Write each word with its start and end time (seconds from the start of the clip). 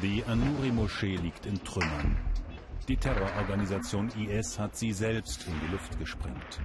Die 0.00 0.22
Anuri-Moschee 0.24 1.16
liegt 1.16 1.44
in 1.46 1.62
Trümmern. 1.64 2.16
Die 2.86 2.96
Terrororganisation 2.96 4.08
IS 4.16 4.56
hat 4.56 4.76
sie 4.76 4.92
selbst 4.92 5.44
in 5.48 5.54
die 5.58 5.72
Luft 5.72 5.98
gesprengt. 5.98 6.60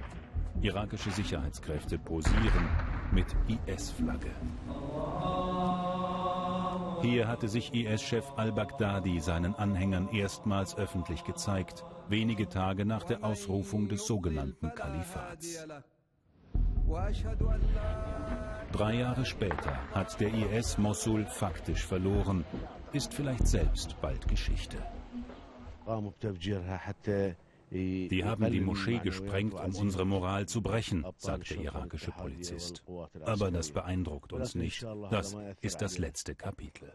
Irakische 0.62 1.10
Sicherheitskräfte 1.10 1.98
posieren 1.98 2.68
mit 3.10 3.26
IS-Flagge. 3.66 4.30
Hier 7.02 7.26
hatte 7.26 7.48
sich 7.48 7.74
IS-Chef 7.74 8.24
al-Baghdadi 8.36 9.18
seinen 9.18 9.56
Anhängern 9.56 10.08
erstmals 10.10 10.76
öffentlich 10.76 11.24
gezeigt, 11.24 11.84
wenige 12.08 12.48
Tage 12.48 12.86
nach 12.86 13.02
der 13.02 13.24
Ausrufung 13.24 13.88
des 13.88 14.06
sogenannten 14.06 14.72
Kalifats. 14.76 15.66
Drei 18.70 18.94
Jahre 18.94 19.24
später 19.24 19.78
hat 19.92 20.20
der 20.20 20.32
IS 20.32 20.78
Mosul 20.78 21.26
faktisch 21.26 21.84
verloren, 21.84 22.44
ist 22.94 23.12
vielleicht 23.12 23.46
selbst 23.48 24.00
bald 24.00 24.26
Geschichte. 24.28 24.78
Die 27.70 28.24
haben 28.24 28.50
die 28.52 28.60
Moschee 28.60 28.98
gesprengt, 28.98 29.54
um 29.54 29.74
unsere 29.74 30.04
Moral 30.04 30.46
zu 30.46 30.62
brechen, 30.62 31.04
sagt 31.16 31.50
der 31.50 31.58
irakische 31.58 32.12
Polizist. 32.12 32.84
Aber 33.24 33.50
das 33.50 33.72
beeindruckt 33.72 34.32
uns 34.32 34.54
nicht. 34.54 34.86
Das 35.10 35.36
ist 35.60 35.82
das 35.82 35.98
letzte 35.98 36.36
Kapitel. 36.36 36.92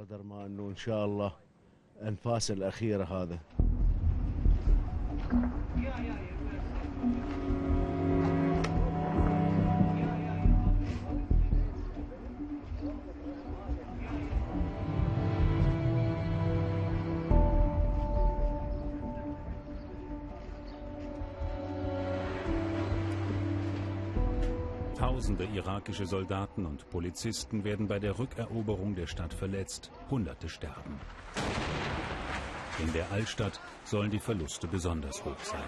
Tausende 25.29 25.55
irakische 25.55 26.07
Soldaten 26.07 26.65
und 26.65 26.89
Polizisten 26.89 27.63
werden 27.63 27.87
bei 27.87 27.99
der 27.99 28.17
Rückeroberung 28.17 28.95
der 28.95 29.05
Stadt 29.05 29.31
verletzt. 29.31 29.91
Hunderte 30.09 30.49
sterben. 30.49 30.99
In 32.79 32.91
der 32.93 33.11
Altstadt 33.11 33.59
sollen 33.83 34.09
die 34.09 34.19
Verluste 34.19 34.67
besonders 34.67 35.23
hoch 35.23 35.37
sein. 35.43 35.61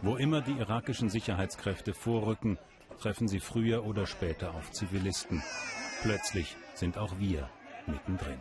Wo 0.00 0.14
immer 0.14 0.42
die 0.42 0.52
irakischen 0.52 1.08
Sicherheitskräfte 1.08 1.92
vorrücken, 1.92 2.56
treffen 3.00 3.26
sie 3.26 3.40
früher 3.40 3.84
oder 3.84 4.06
später 4.06 4.54
auf 4.54 4.70
Zivilisten. 4.70 5.42
Plötzlich 6.02 6.56
sind 6.74 6.96
auch 6.96 7.18
wir 7.18 7.50
mittendrin. 7.88 8.38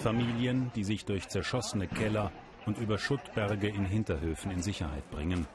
Familien, 0.00 0.70
die 0.74 0.84
sich 0.84 1.04
durch 1.04 1.28
zerschossene 1.28 1.88
Keller 1.88 2.32
und 2.66 2.78
über 2.78 2.98
Schuttberge 2.98 3.68
in 3.68 3.84
Hinterhöfen 3.84 4.50
in 4.50 4.62
Sicherheit 4.62 5.08
bringen, 5.10 5.46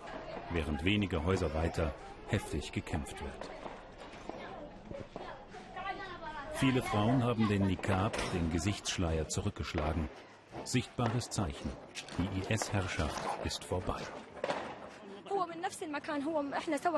während 0.51 0.83
wenige 0.83 1.23
Häuser 1.23 1.53
weiter 1.53 1.93
heftig 2.27 2.71
gekämpft 2.71 3.21
wird. 3.21 3.49
Viele 6.53 6.81
Frauen 6.81 7.23
haben 7.23 7.47
den 7.47 7.65
Nikab, 7.65 8.15
den 8.33 8.51
Gesichtsschleier, 8.51 9.27
zurückgeschlagen. 9.27 10.07
Sichtbares 10.63 11.29
Zeichen. 11.29 11.71
Die 12.19 12.53
IS-Herrschaft 12.53 13.19
ist 13.45 13.63
vorbei. 13.63 13.99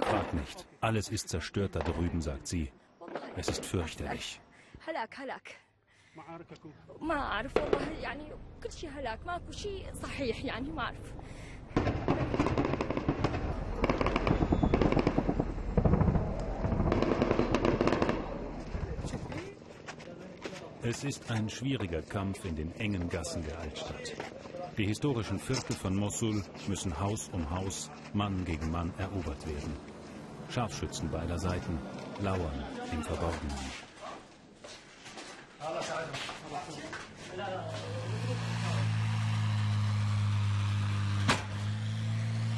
Frag 0.01 0.33
nicht. 0.33 0.65
Alles 0.81 1.07
ist 1.07 1.29
zerstört 1.29 1.75
da 1.75 1.79
drüben, 1.79 2.21
sagt 2.21 2.47
sie. 2.47 2.71
Es 3.37 3.47
ist 3.47 3.65
fürchterlich. 3.65 4.41
ما 7.00 7.14
أعرف 7.14 7.56
والله 7.56 8.00
يعني 8.02 8.32
كل 8.62 8.72
شيء 8.72 8.90
هلاك 8.90 9.26
ماكو 9.26 9.52
شيء 9.52 9.94
صحيح 9.94 10.44
يعني 10.44 10.72
ما 10.72 10.82
أعرف 10.82 11.14
Es 20.82 21.04
ist 21.04 21.30
ein 21.30 21.50
schwieriger 21.50 22.00
Kampf 22.00 22.44
in 22.44 22.56
den 22.56 22.72
engen 22.80 23.08
Gassen 23.10 23.44
der 23.44 23.58
Altstadt. 23.58 24.14
Die 24.78 24.86
historischen 24.86 25.38
Viertel 25.38 25.74
von 25.76 25.94
Mosul 25.94 26.42
müssen 26.66 26.98
Haus 26.98 27.28
um 27.32 27.50
Haus, 27.50 27.90
Mann 28.14 28.44
gegen 28.44 28.70
Mann 28.70 28.94
erobert 28.96 29.46
werden. 29.46 29.76
Scharfschützen 30.48 31.10
beider 31.10 31.38
Seiten 31.38 31.78
lauern 32.22 32.64
im 32.92 33.02
Verborgenen. 33.02 33.58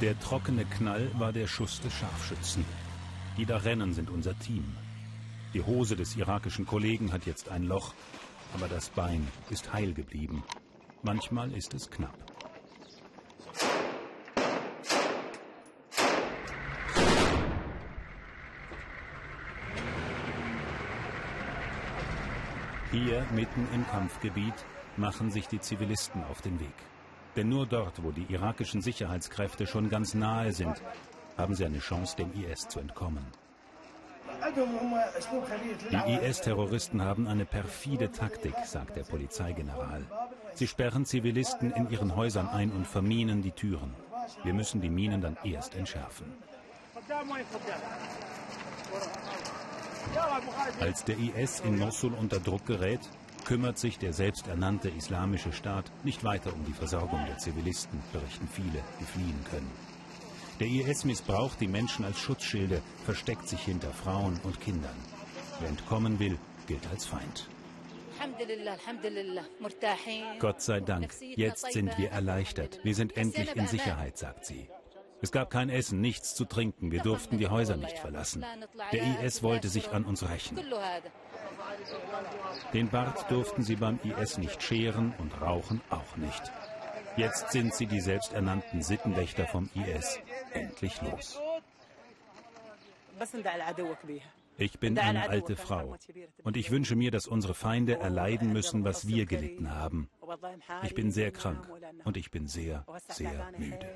Der 0.02 0.20
trockene 0.20 0.66
Knall 0.66 1.10
war 1.18 1.32
der 1.32 1.48
Schuss 1.48 1.80
des 1.80 1.94
Scharfschützen. 1.94 2.66
Die 3.38 3.46
da 3.46 3.58
rennen, 3.58 3.94
sind 3.94 4.10
unser 4.10 4.38
Team. 4.38 4.76
Die 5.54 5.62
Hose 5.62 5.96
des 5.96 6.18
irakischen 6.18 6.66
Kollegen 6.66 7.14
hat 7.14 7.26
jetzt 7.26 7.48
ein 7.48 7.64
Loch, 7.64 7.94
aber 8.54 8.68
das 8.68 8.90
Bein 8.90 9.26
ist 9.50 9.72
heil 9.72 9.94
geblieben. 9.94 10.44
Manchmal 11.02 11.50
ist 11.54 11.74
es 11.74 11.90
knapp. 11.90 12.14
Hier, 22.92 23.26
mitten 23.34 23.68
im 23.74 23.88
Kampfgebiet, 23.88 24.54
machen 24.98 25.32
sich 25.32 25.48
die 25.48 25.62
Zivilisten 25.62 26.22
auf 26.26 26.42
den 26.42 26.60
Weg. 26.60 26.95
Denn 27.36 27.50
nur 27.50 27.66
dort, 27.66 28.02
wo 28.04 28.12
die 28.12 28.26
irakischen 28.30 28.82
Sicherheitskräfte 28.82 29.68
schon 29.68 29.90
ganz 29.90 30.14
nahe 30.14 30.54
sind, 30.54 30.82
haben 31.38 31.54
sie 31.56 31.66
eine 31.66 31.80
Chance, 31.80 32.16
dem 32.16 32.32
IS 32.34 32.68
zu 32.68 32.80
entkommen. 32.80 33.26
Die 35.92 36.14
IS-Terroristen 36.28 37.02
haben 37.02 37.28
eine 37.28 37.46
perfide 37.46 38.12
Taktik, 38.12 38.56
sagt 38.66 38.96
der 38.96 39.04
Polizeigeneral. 39.04 40.06
Sie 40.54 40.68
sperren 40.68 41.06
Zivilisten 41.06 41.72
in 41.72 41.90
ihren 41.90 42.16
Häusern 42.16 42.48
ein 42.48 42.72
und 42.72 42.88
verminen 42.88 43.42
die 43.42 43.52
Türen. 43.52 43.94
Wir 44.44 44.54
müssen 44.54 44.82
die 44.82 44.90
Minen 44.90 45.22
dann 45.22 45.38
erst 45.44 45.76
entschärfen. 45.76 46.34
Als 50.80 51.04
der 51.04 51.18
IS 51.18 51.60
in 51.62 51.78
Mosul 51.78 52.14
unter 52.14 52.40
Druck 52.40 52.66
gerät, 52.66 53.02
kümmert 53.46 53.78
sich 53.78 53.98
der 53.98 54.12
selbsternannte 54.12 54.90
Islamische 54.90 55.54
Staat 55.54 55.92
nicht 56.04 56.24
weiter 56.24 56.54
um 56.54 56.66
die 56.66 56.74
Versorgung 56.74 57.24
der 57.28 57.38
Zivilisten, 57.38 58.02
berichten 58.12 58.50
viele, 58.52 58.84
die 59.00 59.06
fliehen 59.06 59.46
können. 59.50 59.72
Der 60.60 60.68
IS 60.68 61.06
missbraucht 61.06 61.62
die 61.62 61.68
Menschen 61.68 62.06
als 62.06 62.20
Schutzschilde, 62.20 62.82
versteckt 63.06 63.48
sich 63.48 63.62
hinter 63.62 63.92
Frauen 63.92 64.40
und 64.44 64.60
Kindern. 64.62 64.96
Wer 65.60 65.70
entkommen 65.70 66.20
will, 66.20 66.38
gilt 66.68 66.88
als 66.92 67.06
Feind. 67.06 67.48
Gott 70.40 70.62
sei 70.62 70.80
Dank, 70.80 71.14
jetzt 71.36 71.72
sind 71.72 71.98
wir 71.98 72.12
erleichtert. 72.12 72.80
Wir 72.84 72.96
sind 72.96 73.18
endlich 73.18 73.56
in 73.56 73.68
Sicherheit, 73.68 74.18
sagt 74.18 74.46
sie. 74.46 74.70
Es 75.22 75.32
gab 75.32 75.50
kein 75.50 75.70
Essen, 75.70 76.02
nichts 76.02 76.36
zu 76.36 76.46
trinken. 76.46 76.92
Wir 76.92 77.02
durften 77.02 77.38
die 77.38 77.48
Häuser 77.48 77.78
nicht 77.78 77.98
verlassen. 77.98 78.46
Der 78.92 79.24
IS 79.24 79.44
wollte 79.44 79.70
sich 79.70 79.90
an 79.92 80.06
uns 80.06 80.28
rächen. 80.30 80.58
Den 82.74 82.90
Bart 82.90 83.30
durften 83.30 83.64
sie 83.64 83.76
beim 83.76 84.00
IS 84.04 84.38
nicht 84.38 84.62
scheren 84.62 85.14
und 85.18 85.42
rauchen 85.42 85.82
auch 85.90 86.16
nicht. 86.18 86.52
Jetzt 87.18 87.52
sind 87.52 87.74
sie 87.74 87.86
die 87.86 88.02
selbsternannten 88.02 88.82
Sittenwächter 88.82 89.48
vom 89.48 89.70
IS 89.74 90.20
endlich 90.54 91.02
los. 91.02 91.40
Ich 94.58 94.80
bin 94.80 94.98
eine 94.98 95.30
alte 95.30 95.56
Frau 95.56 95.96
und 96.44 96.58
ich 96.58 96.72
wünsche 96.72 96.96
mir, 96.96 97.12
dass 97.12 97.28
unsere 97.28 97.54
Feinde 97.54 98.00
erleiden 98.00 98.54
müssen, 98.54 98.84
was 98.84 99.08
wir 99.08 99.26
gelitten 99.26 99.74
haben. 99.74 100.10
Ich 100.84 100.94
bin 100.94 101.12
sehr 101.12 101.32
krank 101.32 101.68
und 102.04 102.18
ich 102.18 102.32
bin 102.32 102.48
sehr, 102.48 102.86
sehr 103.10 103.52
müde. 103.58 103.90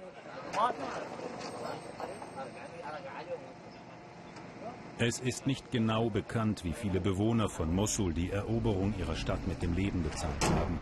Es 5.01 5.17
ist 5.17 5.47
nicht 5.47 5.71
genau 5.71 6.09
bekannt, 6.09 6.65
wie 6.65 6.73
viele 6.73 6.99
Bewohner 6.99 7.47
von 7.47 7.73
Mosul 7.73 8.13
die 8.13 8.31
Eroberung 8.31 8.93
ihrer 8.99 9.15
Stadt 9.15 9.47
mit 9.47 9.61
dem 9.61 9.73
Leben 9.73 10.03
bezahlt 10.03 10.43
haben. 10.43 10.77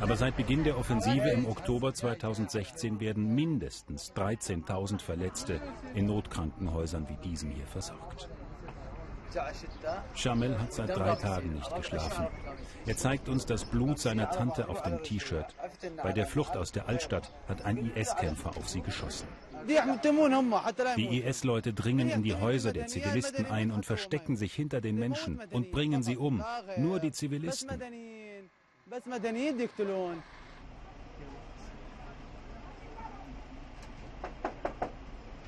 Aber 0.00 0.16
seit 0.16 0.36
Beginn 0.36 0.62
der 0.62 0.78
Offensive 0.78 1.28
im 1.30 1.46
Oktober 1.46 1.92
2016 1.92 3.00
werden 3.00 3.34
mindestens 3.34 4.12
13.000 4.12 5.00
Verletzte 5.00 5.60
in 5.96 6.06
Notkrankenhäusern 6.06 7.08
wie 7.08 7.28
diesem 7.28 7.50
hier 7.50 7.66
versorgt. 7.66 8.28
Shamel 10.14 10.56
hat 10.56 10.72
seit 10.72 10.96
drei 10.96 11.16
Tagen 11.16 11.54
nicht 11.54 11.74
geschlafen. 11.74 12.28
Er 12.86 12.96
zeigt 12.96 13.28
uns 13.28 13.46
das 13.46 13.64
Blut 13.64 13.98
seiner 13.98 14.30
Tante 14.30 14.68
auf 14.68 14.82
dem 14.82 15.02
T-Shirt. 15.02 15.56
Bei 16.00 16.12
der 16.12 16.26
Flucht 16.26 16.56
aus 16.56 16.70
der 16.70 16.88
Altstadt 16.88 17.32
hat 17.48 17.64
ein 17.64 17.90
IS-Kämpfer 17.96 18.50
auf 18.56 18.68
sie 18.68 18.80
geschossen. 18.80 19.26
Die 20.96 21.18
IS-Leute 21.18 21.72
dringen 21.72 22.08
in 22.10 22.22
die 22.22 22.34
Häuser 22.34 22.72
der 22.72 22.86
Zivilisten 22.86 23.46
ein 23.46 23.70
und 23.70 23.86
verstecken 23.86 24.36
sich 24.36 24.54
hinter 24.54 24.80
den 24.80 24.98
Menschen 24.98 25.40
und 25.50 25.70
bringen 25.70 26.02
sie 26.02 26.16
um. 26.16 26.44
Nur 26.76 27.00
die 27.00 27.12
Zivilisten. 27.12 27.80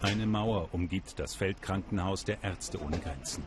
Eine 0.03 0.26
Mauer 0.26 0.69
umgibt 0.73 1.19
das 1.19 1.35
Feldkrankenhaus 1.35 2.25
der 2.25 2.43
Ärzte 2.43 2.81
ohne 2.81 2.99
Grenzen. 2.99 3.44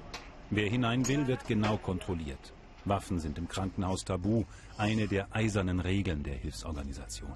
Wer 0.49 0.69
hinein 0.69 1.07
will, 1.07 1.27
wird 1.27 1.45
genau 1.47 1.77
kontrolliert. 1.77 2.53
Waffen 2.85 3.19
sind 3.19 3.37
im 3.37 3.47
Krankenhaus 3.47 4.05
tabu, 4.05 4.45
eine 4.77 5.07
der 5.07 5.27
eisernen 5.31 5.79
Regeln 5.79 6.23
der 6.23 6.35
Hilfsorganisation. 6.35 7.33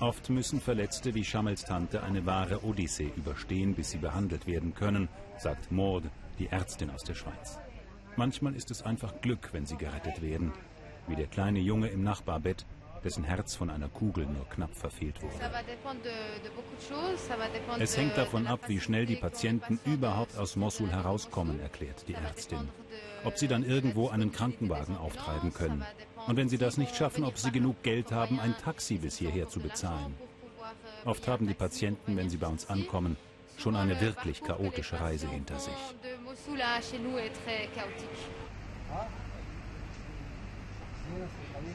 Oft 0.00 0.30
müssen 0.30 0.60
Verletzte 0.60 1.14
wie 1.14 1.24
Schammels 1.24 1.64
Tante 1.64 2.04
eine 2.04 2.24
wahre 2.24 2.62
Odyssee 2.64 3.12
überstehen, 3.16 3.74
bis 3.74 3.90
sie 3.90 3.98
behandelt 3.98 4.46
werden 4.46 4.72
können, 4.72 5.08
sagt 5.38 5.72
Mord, 5.72 6.04
die 6.38 6.46
Ärztin 6.46 6.90
aus 6.90 7.02
der 7.02 7.14
Schweiz. 7.14 7.58
Manchmal 8.14 8.54
ist 8.54 8.70
es 8.70 8.82
einfach 8.82 9.20
Glück, 9.20 9.50
wenn 9.52 9.66
sie 9.66 9.76
gerettet 9.76 10.22
werden, 10.22 10.52
wie 11.08 11.16
der 11.16 11.26
kleine 11.26 11.58
Junge 11.58 11.88
im 11.88 12.04
Nachbarbett, 12.04 12.64
dessen 13.02 13.24
Herz 13.24 13.56
von 13.56 13.70
einer 13.70 13.88
Kugel 13.88 14.26
nur 14.26 14.48
knapp 14.48 14.74
verfehlt 14.74 15.20
wurde. 15.20 15.34
Es 17.80 17.96
hängt 17.96 18.16
davon 18.16 18.46
ab, 18.46 18.60
wie 18.68 18.80
schnell 18.80 19.06
die 19.06 19.16
Patienten 19.16 19.80
überhaupt 19.84 20.36
aus 20.36 20.54
Mosul 20.56 20.90
herauskommen, 20.90 21.60
erklärt 21.60 22.04
die 22.06 22.14
Ärztin. 22.14 22.68
Ob 23.24 23.36
sie 23.36 23.48
dann 23.48 23.64
irgendwo 23.64 24.08
einen 24.08 24.30
Krankenwagen 24.30 24.96
auftreiben 24.96 25.52
können. 25.52 25.84
Und 26.28 26.36
wenn 26.36 26.50
sie 26.50 26.58
das 26.58 26.76
nicht 26.76 26.94
schaffen, 26.94 27.24
ob 27.24 27.38
sie 27.38 27.50
genug 27.50 27.82
Geld 27.82 28.12
haben, 28.12 28.38
ein 28.38 28.54
Taxi 28.62 28.98
bis 28.98 29.16
hierher 29.16 29.48
zu 29.48 29.60
bezahlen. 29.60 30.14
Oft 31.06 31.26
haben 31.26 31.46
die 31.46 31.54
Patienten, 31.54 32.18
wenn 32.18 32.28
sie 32.28 32.36
bei 32.36 32.46
uns 32.46 32.68
ankommen, 32.68 33.16
schon 33.56 33.74
eine 33.74 33.98
wirklich 33.98 34.42
chaotische 34.42 35.00
Reise 35.00 35.26
hinter 35.26 35.58
sich. 35.58 35.72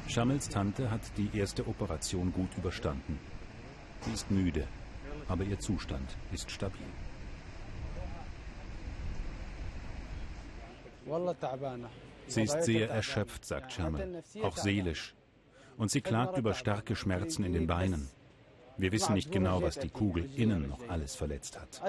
Schammels 0.08 0.48
Tante 0.50 0.92
hat 0.92 1.02
die 1.18 1.36
erste 1.36 1.68
Operation 1.68 2.32
gut 2.32 2.56
überstanden. 2.56 3.20
Sie 4.02 4.14
ist 4.14 4.30
müde, 4.30 4.68
aber 5.30 5.46
ihr 5.46 5.60
Zustand 5.60 6.16
ist 6.32 6.52
stabil. 6.52 6.86
Sie 12.28 12.44
ist 12.44 12.64
sehr 12.64 12.90
erschöpft, 12.90 13.46
sagt 13.46 13.74
Shamel, 13.74 14.24
auch 14.42 14.58
seelisch. 14.58 15.14
Und 15.78 15.92
sie 15.92 16.02
klagt 16.02 16.38
über 16.38 16.54
starke 16.54 16.96
Schmerzen 16.96 17.44
in 17.44 17.54
den 17.54 17.68
Beinen. 17.68 18.10
Wir 18.78 18.92
wissen 18.92 19.14
nicht 19.14 19.32
genau, 19.32 19.62
was 19.62 19.78
die 19.78 19.90
Kugel 19.90 20.30
innen 20.36 20.68
noch 20.68 20.90
alles 20.90 21.16
verletzt 21.16 21.60
hat. 21.60 21.82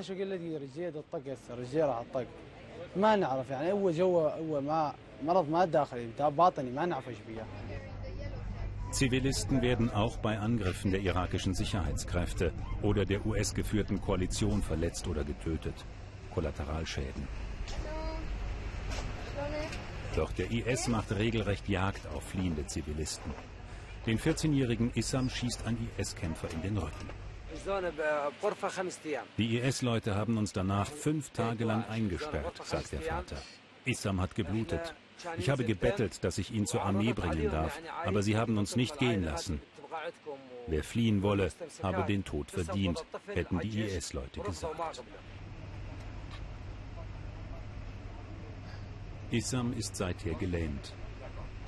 Zivilisten 8.91 9.61
werden 9.61 9.91
auch 9.91 10.19
bei 10.19 10.39
Angriffen 10.39 10.93
der 10.93 11.01
irakischen 11.01 11.55
Sicherheitskräfte 11.55 12.53
oder 12.83 13.05
der 13.05 13.27
US-geführten 13.27 14.01
Koalition 14.01 14.63
verletzt 14.63 15.09
oder 15.09 15.25
getötet. 15.25 15.75
Kollateralschäden. 16.33 17.27
Doch 20.17 20.33
der 20.33 20.51
IS 20.51 20.89
macht 20.89 21.13
regelrecht 21.13 21.69
Jagd 21.69 22.07
auf 22.15 22.23
fliehende 22.23 22.67
Zivilisten. 22.67 23.33
Den 24.07 24.19
14-jährigen 24.19 24.93
Issam 24.95 25.29
schießt 25.29 25.67
ein 25.67 25.77
IS-Kämpfer 25.99 26.49
in 26.51 26.63
den 26.63 26.77
Rücken. 26.77 27.09
Die 29.39 29.59
IS-Leute 29.59 30.15
haben 30.15 30.37
uns 30.37 30.53
danach 30.53 30.89
fünf 30.89 31.31
Tage 31.31 31.65
lang 31.65 31.85
eingesperrt, 31.89 32.61
sagt 32.65 32.93
der 32.93 33.01
Vater. 33.01 33.37
Issam 33.85 34.21
hat 34.21 34.35
geblutet. 34.35 34.95
Ich 35.39 35.49
habe 35.49 35.65
gebettelt, 35.65 36.23
dass 36.23 36.39
ich 36.39 36.51
ihn 36.53 36.67
zur 36.67 36.83
Armee 36.83 37.13
bringen 37.13 37.51
darf, 37.51 37.79
aber 38.05 38.23
sie 38.23 38.37
haben 38.37 38.59
uns 38.59 38.77
nicht 38.77 38.99
gehen 38.99 39.25
lassen. 39.25 39.61
Wer 40.67 40.83
fliehen 40.83 41.23
wolle, 41.23 41.51
habe 41.83 42.05
den 42.05 42.25
Tod 42.25 42.51
verdient, 42.51 43.05
hätten 43.27 43.59
die 43.61 43.81
IS-Leute 43.81 44.41
gesagt. 44.41 45.03
Issam 49.31 49.73
ist 49.73 49.97
seither 49.97 50.35
gelähmt. 50.35 50.93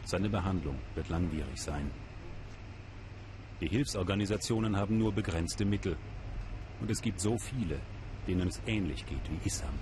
Seine 0.05 0.29
Behandlung 0.29 0.79
wird 0.95 1.09
langwierig 1.09 1.61
sein. 1.61 1.91
Die 3.61 3.69
Hilfsorganisationen 3.69 4.77
haben 4.77 4.99
nur 4.99 5.13
begrenzte 5.13 5.65
Mittel. 5.65 5.97
Und 6.81 6.91
es 6.91 7.01
gibt 7.01 7.21
so 7.21 7.39
viele, 7.39 7.81
denen 8.27 8.49
es 8.49 8.61
ähnlich 8.67 9.07
geht 9.07 9.31
wie 9.31 9.47
Issam. 9.47 9.75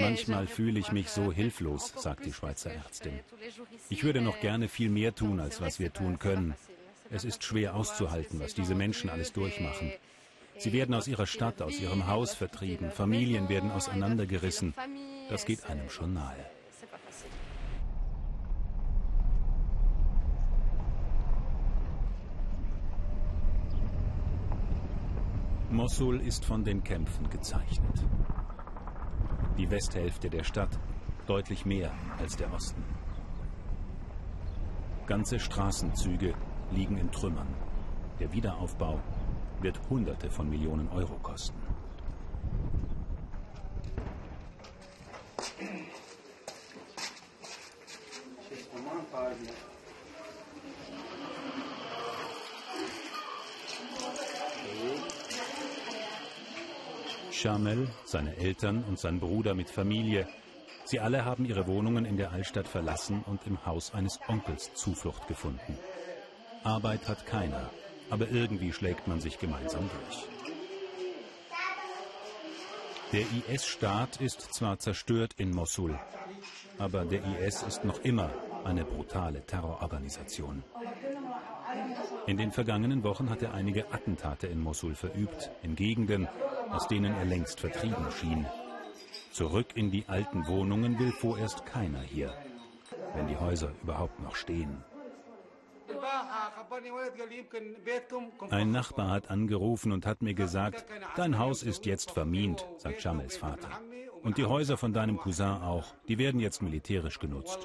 Manchmal 0.00 0.46
fühle 0.46 0.80
ich 0.80 0.90
mich 0.90 1.10
so 1.10 1.32
hilflos, 1.32 1.92
sagt 1.96 2.24
die 2.24 2.32
Schweizer 2.32 2.72
Ärztin. 2.72 3.20
Ich 3.90 4.02
würde 4.04 4.22
noch 4.22 4.40
gerne 4.40 4.68
viel 4.68 4.88
mehr 4.88 5.14
tun, 5.14 5.38
als 5.38 5.60
was 5.60 5.78
wir 5.78 5.92
tun 5.92 6.18
können. 6.18 6.54
Es 7.10 7.24
ist 7.24 7.44
schwer 7.44 7.74
auszuhalten, 7.74 8.40
was 8.40 8.54
diese 8.54 8.74
Menschen 8.74 9.10
alles 9.10 9.32
durchmachen. 9.32 9.92
Sie 10.56 10.72
werden 10.72 10.94
aus 10.94 11.08
ihrer 11.08 11.26
Stadt, 11.26 11.60
aus 11.62 11.78
ihrem 11.80 12.06
Haus 12.06 12.34
vertrieben, 12.34 12.90
Familien 12.90 13.48
werden 13.48 13.70
auseinandergerissen. 13.70 14.74
Das 15.28 15.44
geht 15.44 15.64
einem 15.66 15.88
schon 15.88 16.14
nahe. 16.14 16.36
Mosul 25.70 26.20
ist 26.20 26.44
von 26.44 26.62
den 26.62 26.84
Kämpfen 26.84 27.28
gezeichnet. 27.30 28.04
Die 29.58 29.68
Westhälfte 29.68 30.30
der 30.30 30.44
Stadt 30.44 30.78
deutlich 31.26 31.66
mehr 31.66 31.90
als 32.18 32.36
der 32.36 32.52
Osten. 32.52 32.82
Ganze 35.06 35.40
Straßenzüge 35.40 36.34
liegen 36.70 36.96
in 36.96 37.10
Trümmern. 37.10 37.48
Der 38.20 38.32
Wiederaufbau 38.32 39.00
wird 39.64 39.80
Hunderte 39.88 40.30
von 40.30 40.48
Millionen 40.48 40.88
Euro 40.90 41.14
kosten. 41.22 41.58
Shamel, 57.32 57.88
seine 58.04 58.36
Eltern 58.36 58.84
und 58.84 58.98
sein 58.98 59.18
Bruder 59.18 59.54
mit 59.54 59.70
Familie, 59.70 60.28
sie 60.84 61.00
alle 61.00 61.24
haben 61.24 61.46
ihre 61.46 61.66
Wohnungen 61.66 62.04
in 62.04 62.18
der 62.18 62.32
Altstadt 62.32 62.68
verlassen 62.68 63.24
und 63.26 63.46
im 63.46 63.64
Haus 63.64 63.94
eines 63.94 64.20
Onkels 64.28 64.74
Zuflucht 64.74 65.26
gefunden. 65.26 65.78
Arbeit 66.64 67.08
hat 67.08 67.26
keiner, 67.26 67.70
aber 68.10 68.28
irgendwie 68.30 68.72
schlägt 68.72 69.06
man 69.08 69.20
sich 69.20 69.38
gemeinsam 69.38 69.88
durch. 69.90 70.26
Der 73.12 73.26
IS-Staat 73.48 74.20
ist 74.20 74.52
zwar 74.52 74.78
zerstört 74.78 75.34
in 75.36 75.52
Mosul, 75.52 75.98
aber 76.78 77.04
der 77.04 77.22
IS 77.40 77.62
ist 77.62 77.84
noch 77.84 78.00
immer 78.02 78.30
eine 78.64 78.84
brutale 78.84 79.44
Terrororganisation. 79.46 80.64
In 82.26 82.36
den 82.36 82.50
vergangenen 82.50 83.04
Wochen 83.04 83.30
hat 83.30 83.42
er 83.42 83.54
einige 83.54 83.92
Attentate 83.92 84.46
in 84.46 84.60
Mosul 84.60 84.94
verübt, 84.94 85.50
in 85.62 85.76
Gegenden, 85.76 86.26
aus 86.70 86.88
denen 86.88 87.14
er 87.14 87.24
längst 87.24 87.60
vertrieben 87.60 88.10
schien. 88.18 88.46
Zurück 89.32 89.76
in 89.76 89.90
die 89.90 90.08
alten 90.08 90.46
Wohnungen 90.46 90.98
will 90.98 91.12
vorerst 91.12 91.66
keiner 91.66 92.00
hier, 92.00 92.32
wenn 93.14 93.26
die 93.26 93.36
Häuser 93.36 93.72
überhaupt 93.82 94.20
noch 94.20 94.36
stehen. 94.36 94.82
Ein 98.50 98.70
Nachbar 98.70 99.10
hat 99.10 99.30
angerufen 99.30 99.92
und 99.92 100.06
hat 100.06 100.22
mir 100.22 100.34
gesagt, 100.34 100.84
dein 101.16 101.38
Haus 101.38 101.62
ist 101.62 101.86
jetzt 101.86 102.10
vermint, 102.10 102.66
sagt 102.78 103.00
Shamels 103.00 103.36
Vater. 103.36 103.68
Und 104.22 104.38
die 104.38 104.46
Häuser 104.46 104.78
von 104.78 104.94
deinem 104.94 105.18
Cousin 105.18 105.60
auch, 105.62 105.84
die 106.08 106.16
werden 106.16 106.40
jetzt 106.40 106.62
militärisch 106.62 107.18
genutzt. 107.18 107.58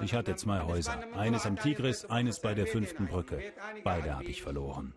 Ich 0.00 0.12
hatte 0.12 0.34
zwei 0.34 0.62
Häuser, 0.62 0.98
eines 1.16 1.46
am 1.46 1.56
Tigris, 1.56 2.04
eines 2.06 2.40
bei 2.40 2.52
der 2.52 2.66
fünften 2.66 3.06
Brücke. 3.06 3.52
Beide 3.84 4.16
habe 4.16 4.24
ich 4.24 4.42
verloren. 4.42 4.92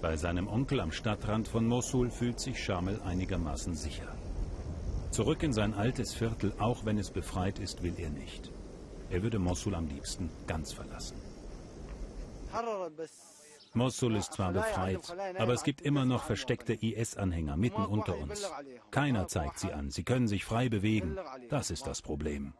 Bei 0.00 0.16
seinem 0.16 0.46
Onkel 0.48 0.80
am 0.80 0.92
Stadtrand 0.92 1.48
von 1.48 1.66
Mosul 1.66 2.10
fühlt 2.10 2.38
sich 2.38 2.62
Shamel 2.62 3.00
einigermaßen 3.04 3.74
sicher. 3.74 4.16
Zurück 5.10 5.42
in 5.42 5.52
sein 5.52 5.74
altes 5.74 6.14
Viertel, 6.14 6.52
auch 6.58 6.84
wenn 6.84 6.96
es 6.98 7.10
befreit 7.10 7.58
ist, 7.58 7.82
will 7.82 7.94
er 7.98 8.10
nicht. 8.10 8.52
Er 9.10 9.22
würde 9.22 9.40
Mosul 9.40 9.74
am 9.74 9.88
liebsten 9.88 10.30
ganz 10.46 10.72
verlassen. 10.72 11.20
Mosul 13.74 14.16
ist 14.16 14.32
zwar 14.32 14.52
befreit, 14.52 15.14
aber 15.38 15.52
es 15.52 15.64
gibt 15.64 15.80
immer 15.80 16.04
noch 16.04 16.24
versteckte 16.24 16.74
IS-Anhänger 16.74 17.56
mitten 17.56 17.84
unter 17.84 18.16
uns. 18.16 18.50
Keiner 18.90 19.26
zeigt 19.26 19.58
sie 19.58 19.72
an. 19.72 19.90
Sie 19.90 20.04
können 20.04 20.28
sich 20.28 20.44
frei 20.44 20.68
bewegen. 20.68 21.18
Das 21.48 21.70
ist 21.70 21.86
das 21.86 22.02
Problem. 22.02 22.54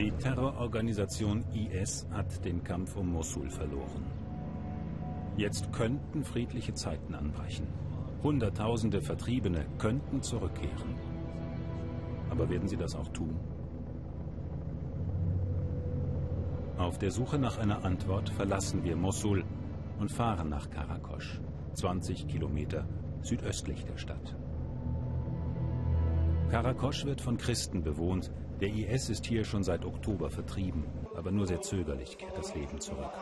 Die 0.00 0.12
Terrororganisation 0.12 1.44
IS 1.52 2.06
hat 2.10 2.42
den 2.46 2.64
Kampf 2.64 2.96
um 2.96 3.12
Mosul 3.12 3.50
verloren. 3.50 4.02
Jetzt 5.36 5.70
könnten 5.74 6.24
friedliche 6.24 6.72
Zeiten 6.72 7.14
anbrechen. 7.14 7.66
Hunderttausende 8.22 9.02
Vertriebene 9.02 9.66
könnten 9.76 10.22
zurückkehren. 10.22 10.94
Aber 12.30 12.48
werden 12.48 12.66
sie 12.66 12.78
das 12.78 12.96
auch 12.96 13.08
tun? 13.08 13.38
Auf 16.78 16.96
der 16.96 17.10
Suche 17.10 17.38
nach 17.38 17.58
einer 17.58 17.84
Antwort 17.84 18.30
verlassen 18.30 18.82
wir 18.82 18.96
Mosul 18.96 19.44
und 19.98 20.10
fahren 20.10 20.48
nach 20.48 20.70
Karakosch, 20.70 21.42
20 21.74 22.26
Kilometer 22.26 22.88
südöstlich 23.20 23.84
der 23.84 23.98
Stadt. 23.98 24.34
Karakosch 26.48 27.04
wird 27.04 27.20
von 27.20 27.36
Christen 27.36 27.82
bewohnt, 27.82 28.30
der 28.60 28.68
IS 28.68 29.08
ist 29.08 29.26
hier 29.26 29.44
schon 29.44 29.64
seit 29.64 29.84
Oktober 29.84 30.30
vertrieben, 30.30 30.84
aber 31.14 31.30
nur 31.30 31.46
sehr 31.46 31.62
zögerlich 31.62 32.18
kehrt 32.18 32.36
das 32.36 32.54
Leben 32.54 32.80
zurück. 32.80 33.12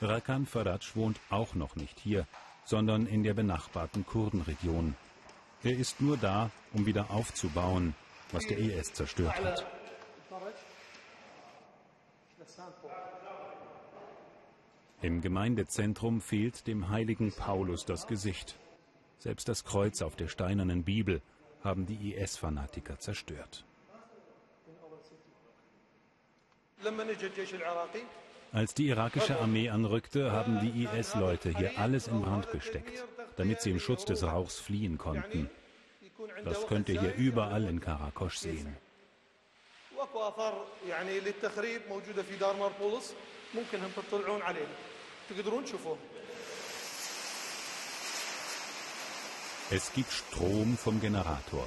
Rakan 0.00 0.46
Faraj 0.46 0.94
wohnt 0.94 1.18
auch 1.30 1.54
noch 1.54 1.76
nicht 1.76 1.98
hier, 1.98 2.26
sondern 2.64 3.06
in 3.06 3.22
der 3.22 3.34
benachbarten 3.34 4.06
Kurdenregion. 4.06 4.96
Er 5.62 5.72
ist 5.72 6.00
nur 6.00 6.16
da, 6.16 6.50
um 6.72 6.86
wieder 6.86 7.10
aufzubauen, 7.10 7.94
was 8.32 8.46
der 8.46 8.58
IS 8.58 8.92
zerstört 8.92 9.42
hat. 9.42 9.66
Im 15.00 15.20
Gemeindezentrum 15.20 16.20
fehlt 16.20 16.66
dem 16.66 16.88
heiligen 16.88 17.32
Paulus 17.32 17.84
das 17.84 18.06
Gesicht. 18.06 18.56
Selbst 19.18 19.48
das 19.48 19.64
Kreuz 19.64 20.02
auf 20.02 20.16
der 20.16 20.28
steinernen 20.28 20.84
Bibel 20.84 21.22
haben 21.64 21.86
die 21.86 22.14
IS-Fanatiker 22.14 22.98
zerstört. 22.98 23.64
Als 28.52 28.74
die 28.74 28.88
irakische 28.88 29.40
Armee 29.40 29.70
anrückte, 29.70 30.30
haben 30.30 30.60
die 30.60 30.84
IS-Leute 30.84 31.48
hier 31.56 31.78
alles 31.78 32.06
in 32.06 32.20
Brand 32.20 32.50
gesteckt, 32.52 33.02
damit 33.36 33.62
sie 33.62 33.70
im 33.70 33.80
Schutz 33.80 34.04
des 34.04 34.22
Rauchs 34.22 34.60
fliehen 34.60 34.98
konnten. 34.98 35.50
Das 36.44 36.66
könnt 36.66 36.88
ihr 36.88 37.00
hier 37.00 37.14
überall 37.14 37.64
in 37.64 37.80
Karakosch 37.80 38.36
sehen. 38.36 38.76
Es 49.70 49.92
gibt 49.94 50.12
Strom 50.12 50.76
vom 50.76 51.00
Generator. 51.00 51.66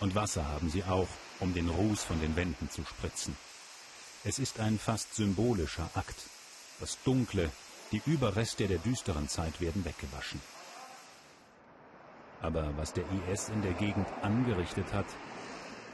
Und 0.00 0.16
Wasser 0.16 0.48
haben 0.48 0.70
sie 0.70 0.82
auch, 0.82 1.08
um 1.38 1.54
den 1.54 1.68
Ruß 1.68 2.02
von 2.02 2.20
den 2.20 2.34
Wänden 2.34 2.68
zu 2.68 2.84
spritzen. 2.84 3.36
Es 4.24 4.40
ist 4.40 4.58
ein 4.58 4.78
fast 4.78 5.14
symbolischer 5.14 5.88
Akt. 5.94 6.16
Das 6.80 6.98
Dunkle, 7.04 7.50
die 7.92 8.02
Überreste 8.06 8.66
der 8.66 8.78
düsteren 8.78 9.28
Zeit 9.28 9.60
werden 9.60 9.84
weggewaschen. 9.84 10.40
Aber 12.40 12.76
was 12.76 12.92
der 12.92 13.04
IS 13.30 13.50
in 13.50 13.62
der 13.62 13.72
Gegend 13.72 14.08
angerichtet 14.22 14.92
hat, 14.92 15.06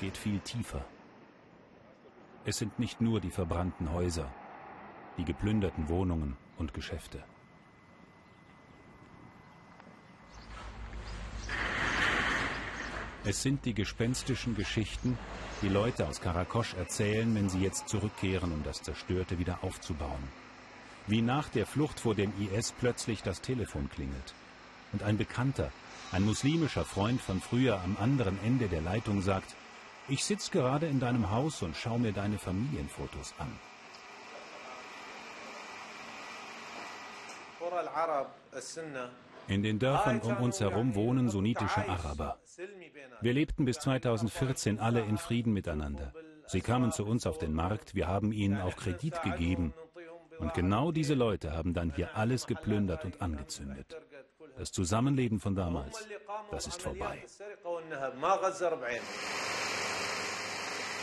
geht 0.00 0.16
viel 0.16 0.40
tiefer. 0.40 0.84
Es 2.46 2.56
sind 2.56 2.78
nicht 2.78 3.02
nur 3.02 3.20
die 3.20 3.30
verbrannten 3.30 3.92
Häuser, 3.92 4.32
die 5.18 5.24
geplünderten 5.24 5.88
Wohnungen 5.90 6.38
und 6.56 6.72
Geschäfte. 6.72 7.22
Es 13.26 13.43
sind 13.43 13.64
die 13.64 13.73
gespenstischen 13.73 14.54
Geschichten, 14.54 15.16
die 15.62 15.71
Leute 15.71 16.07
aus 16.07 16.21
Karakosch 16.21 16.75
erzählen, 16.75 17.35
wenn 17.35 17.49
sie 17.49 17.61
jetzt 17.61 17.88
zurückkehren, 17.88 18.52
um 18.52 18.62
das 18.64 18.83
Zerstörte 18.83 19.38
wieder 19.38 19.61
aufzubauen. 19.62 20.28
Wie 21.07 21.23
nach 21.23 21.49
der 21.49 21.64
Flucht 21.64 22.00
vor 22.00 22.14
dem 22.14 22.35
IS 22.38 22.73
plötzlich 22.73 23.23
das 23.23 23.40
Telefon 23.40 23.88
klingelt. 23.88 24.35
Und 24.93 25.02
ein 25.02 25.16
Bekannter, 25.16 25.73
ein 26.12 26.23
muslimischer 26.23 26.85
Freund 26.85 27.19
von 27.19 27.40
früher 27.40 27.81
am 27.83 27.97
anderen 27.99 28.38
Ende 28.45 28.69
der 28.69 28.83
Leitung 28.83 29.23
sagt, 29.23 29.57
ich 30.07 30.23
sitze 30.23 30.50
gerade 30.50 30.87
in 30.87 31.00
deinem 31.00 31.31
Haus 31.31 31.62
und 31.62 31.78
schaue 31.78 32.00
mir 32.00 32.12
deine 32.12 32.37
Familienfotos 32.37 33.33
an. 33.38 33.50
In 39.48 39.62
den 39.62 39.78
Dörfern 39.78 40.20
um 40.20 40.36
uns 40.38 40.60
herum 40.60 40.94
wohnen 40.94 41.28
sunnitische 41.28 41.88
Araber. 41.88 42.38
Wir 43.20 43.32
lebten 43.32 43.64
bis 43.64 43.78
2014 43.78 44.78
alle 44.78 45.00
in 45.00 45.18
Frieden 45.18 45.52
miteinander. 45.52 46.12
Sie 46.46 46.60
kamen 46.60 46.92
zu 46.92 47.04
uns 47.04 47.26
auf 47.26 47.38
den 47.38 47.52
Markt, 47.52 47.94
wir 47.94 48.06
haben 48.08 48.32
ihnen 48.32 48.60
auch 48.60 48.76
Kredit 48.76 49.22
gegeben. 49.22 49.74
Und 50.38 50.54
genau 50.54 50.92
diese 50.92 51.14
Leute 51.14 51.52
haben 51.52 51.74
dann 51.74 51.92
hier 51.94 52.16
alles 52.16 52.46
geplündert 52.46 53.04
und 53.04 53.22
angezündet. 53.22 53.96
Das 54.56 54.72
Zusammenleben 54.72 55.40
von 55.40 55.54
damals, 55.54 56.06
das 56.50 56.66
ist 56.66 56.82
vorbei. 56.82 57.22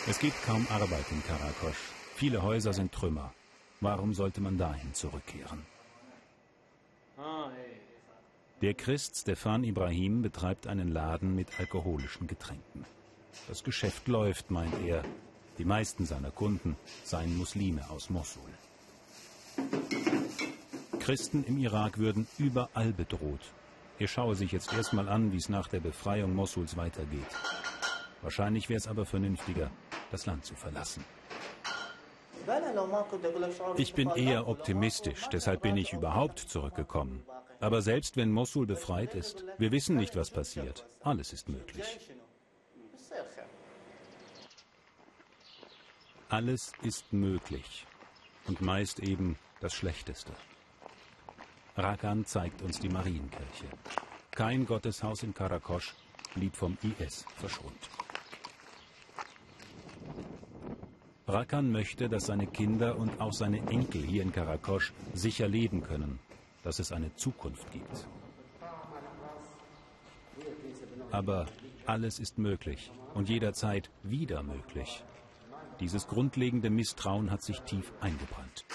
Es 0.08 0.20
gibt 0.20 0.44
kaum 0.44 0.66
Arbeit 0.70 1.06
in 1.12 1.24
Karakosch. 1.24 1.92
Viele 2.16 2.42
Häuser 2.42 2.74
sind 2.74 2.92
Trümmer. 2.92 3.34
Warum 3.82 4.14
sollte 4.14 4.42
man 4.42 4.58
dahin 4.58 4.94
zurückkehren? 4.94 5.66
Der 8.62 8.76
Christ 8.76 9.16
Stefan 9.18 9.64
Ibrahim 9.64 10.22
betreibt 10.22 10.68
einen 10.68 10.90
Laden 10.90 11.36
mit 11.36 11.60
alkoholischen 11.60 12.28
Getränken. 12.28 12.86
Das 13.48 13.64
Geschäft 13.64 14.08
läuft, 14.08 14.52
meint 14.52 14.76
er. 14.86 15.04
Die 15.58 15.66
meisten 15.66 16.06
seiner 16.06 16.30
Kunden 16.30 16.78
seien 17.04 17.36
Muslime 17.38 17.90
aus 17.90 18.12
Mosul. 18.12 18.52
Christen 21.00 21.44
im 21.46 21.58
Irak 21.58 21.98
würden 21.98 22.28
überall 22.38 22.94
bedroht. 22.94 23.42
Er 23.98 24.08
schaue 24.08 24.36
sich 24.36 24.52
jetzt 24.52 24.72
erstmal 24.74 25.10
an, 25.10 25.32
wie 25.34 25.38
es 25.38 25.50
nach 25.50 25.68
der 25.68 25.80
Befreiung 25.80 26.36
Mosuls 26.36 26.78
weitergeht. 26.78 27.26
Wahrscheinlich 28.22 28.70
wäre 28.70 28.78
es 28.78 28.88
aber 28.88 29.08
vernünftiger, 29.08 29.72
das 30.12 30.28
Land 30.28 30.46
zu 30.46 30.54
verlassen. 30.54 31.04
Ich 33.78 33.96
bin 33.96 34.12
eher 34.12 34.48
optimistisch, 34.48 35.28
deshalb 35.30 35.64
bin 35.64 35.78
ich 35.78 35.94
überhaupt 35.94 36.38
zurückgekommen. 36.38 37.24
Aber 37.62 37.84
selbst 37.84 38.18
wenn 38.18 38.32
Mosul 38.32 38.66
befreit 38.66 39.14
ist, 39.14 39.46
wir 39.60 39.72
wissen 39.72 39.96
nicht, 39.96 40.16
was 40.16 40.32
passiert. 40.32 40.84
Alles 41.02 41.32
ist 41.32 41.48
möglich. 41.48 41.86
Alles 46.30 46.74
ist 46.82 47.14
möglich. 47.14 47.86
Und 48.48 48.62
meist 48.62 49.00
eben 49.00 49.38
das 49.60 49.76
Schlechteste. 49.76 50.32
Rakan 51.78 52.26
zeigt 52.26 52.64
uns 52.64 52.80
die 52.80 52.90
Marienkirche. 52.90 53.68
Kein 54.32 54.66
Gotteshaus 54.66 55.22
in 55.22 55.36
Karakosch 55.36 55.94
blieb 56.34 56.56
vom 56.56 56.80
IS 56.82 57.26
verschont. 57.38 57.90
Rakan 61.28 61.72
möchte, 61.72 62.10
dass 62.10 62.26
seine 62.26 62.48
Kinder 62.48 62.98
und 62.98 63.22
auch 63.22 63.34
seine 63.34 63.60
Enkel 63.70 64.02
hier 64.02 64.24
in 64.24 64.32
Karakosch 64.32 64.94
sicher 65.14 65.48
leben 65.48 65.84
können 65.84 66.20
dass 66.64 66.80
es 66.80 66.92
eine 66.92 67.14
Zukunft 67.16 67.72
gibt. 67.72 68.08
Aber 71.12 71.46
alles 71.86 72.20
ist 72.20 72.38
möglich 72.38 72.92
und 73.14 73.30
jederzeit 73.30 73.90
wieder 74.04 74.44
möglich. 74.44 75.04
Dieses 75.80 76.08
grundlegende 76.08 76.70
Misstrauen 76.70 77.32
hat 77.32 77.42
sich 77.42 77.62
tief 77.62 77.92
eingebrannt. 78.02 78.66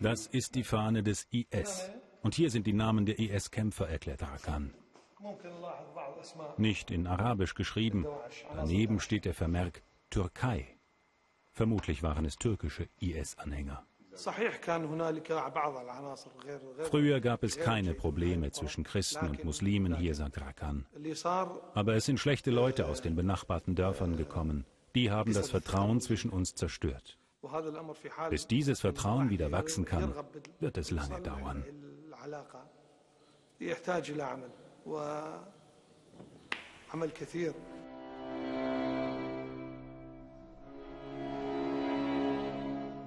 Das 0.00 0.26
ist 0.26 0.54
die 0.54 0.64
Fahne 0.64 1.02
des 1.02 1.28
IS. 1.30 1.90
Und 2.22 2.34
hier 2.34 2.50
sind 2.50 2.66
die 2.66 2.72
Namen 2.72 3.04
der 3.04 3.18
IS-Kämpfer, 3.18 3.88
erklärt 3.88 4.22
Rakan. 4.22 4.72
Nicht 6.56 6.90
in 6.90 7.06
Arabisch 7.06 7.54
geschrieben. 7.54 8.06
Daneben 8.54 8.98
steht 9.00 9.24
der 9.24 9.34
Vermerk 9.34 9.82
Türkei. 10.10 10.76
Vermutlich 11.50 12.02
waren 12.02 12.24
es 12.24 12.36
türkische 12.36 12.88
IS-Anhänger. 12.98 13.84
Früher 16.90 17.20
gab 17.20 17.42
es 17.42 17.58
keine 17.58 17.94
Probleme 17.94 18.50
zwischen 18.50 18.84
Christen 18.84 19.28
und 19.28 19.44
Muslimen 19.44 19.96
hier, 19.96 20.14
sagt 20.14 20.40
Rakan. 20.40 20.86
Aber 21.74 21.94
es 21.94 22.04
sind 22.04 22.18
schlechte 22.20 22.50
Leute 22.50 22.86
aus 22.86 23.00
den 23.00 23.16
benachbarten 23.16 23.74
Dörfern 23.74 24.16
gekommen. 24.16 24.66
Die 24.94 25.10
haben 25.10 25.32
das 25.32 25.50
Vertrauen 25.50 26.00
zwischen 26.00 26.30
uns 26.30 26.54
zerstört. 26.54 27.18
Bis 28.30 28.46
dieses 28.46 28.80
Vertrauen 28.80 29.30
wieder 29.30 29.50
wachsen 29.50 29.84
kann, 29.84 30.14
wird 30.60 30.78
es 30.78 30.90
lange 30.90 31.20
dauern. 31.20 31.64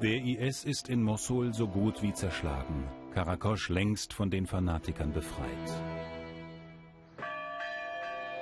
Der 0.02 0.22
IS 0.22 0.66
ist 0.66 0.90
in 0.90 1.02
Mosul 1.02 1.54
so 1.54 1.70
gut 1.70 2.02
wie 2.02 2.12
zerschlagen, 2.12 2.84
Karakosch 3.14 3.70
längst 3.70 4.12
von 4.12 4.30
den 4.30 4.46
Fanatikern 4.46 5.14
befreit. 5.14 5.72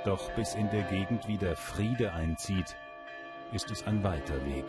Doch 0.04 0.32
bis 0.32 0.56
in 0.56 0.68
der 0.72 0.82
Gegend 0.84 1.28
wieder 1.28 1.56
Friede 1.56 2.12
einzieht, 2.12 2.76
ist 3.52 3.70
es 3.70 3.86
ein 3.86 4.04
weiter 4.04 4.44
Weg. 4.48 4.66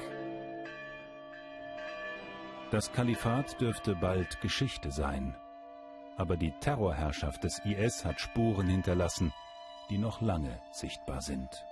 Das 2.70 2.92
Kalifat 2.92 3.58
dürfte 3.62 3.94
bald 3.94 4.42
Geschichte 4.42 4.90
sein. 4.90 5.34
Aber 6.18 6.36
die 6.36 6.52
Terrorherrschaft 6.60 7.44
des 7.44 7.60
IS 7.64 8.04
hat 8.04 8.20
Spuren 8.20 8.66
hinterlassen, 8.66 9.32
die 9.88 9.98
noch 9.98 10.20
lange 10.20 10.60
sichtbar 10.70 11.22
sind. 11.22 11.64